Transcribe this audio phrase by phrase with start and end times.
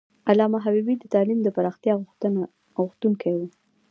[0.29, 1.93] علامه حبیبي د تعلیم د پراختیا
[2.77, 3.41] غوښتونکی و.